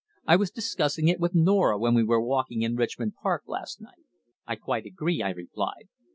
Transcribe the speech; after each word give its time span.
I 0.25 0.35
was 0.35 0.49
discussing 0.49 1.09
it 1.09 1.19
with 1.19 1.35
Norah 1.35 1.77
when 1.77 1.93
we 1.93 2.03
were 2.03 2.19
walking 2.19 2.63
in 2.63 2.75
Richmond 2.75 3.13
Park 3.21 3.43
last 3.45 3.79
night." 3.79 4.05
"I 4.47 4.55
quite 4.55 4.87
agree," 4.87 5.21
I 5.21 5.29
replied. 5.29 5.89